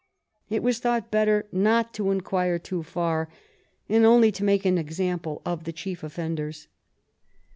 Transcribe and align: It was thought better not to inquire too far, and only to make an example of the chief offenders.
It 0.49 0.63
was 0.63 0.79
thought 0.79 1.11
better 1.11 1.45
not 1.51 1.93
to 1.93 2.09
inquire 2.09 2.57
too 2.57 2.81
far, 2.81 3.29
and 3.87 4.03
only 4.03 4.31
to 4.31 4.43
make 4.43 4.65
an 4.65 4.79
example 4.79 5.43
of 5.45 5.63
the 5.63 5.71
chief 5.71 6.03
offenders. 6.03 6.67